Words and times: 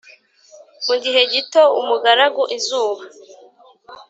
mugihe 0.85 1.21
gito 1.31 1.63
umugaragu 1.79 2.43
izuba, 2.57 3.03